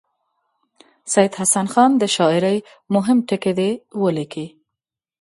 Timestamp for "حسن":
1.39-1.67